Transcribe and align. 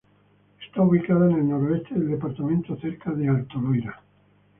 Está 0.65 0.81
ubicada 0.81 1.29
en 1.29 1.37
el 1.37 1.49
noroeste 1.49 1.93
del 1.93 2.09
departamento, 2.09 2.75
cerca 2.81 3.11
de 3.11 3.29
Alto 3.29 3.59
Loira. 3.61 4.01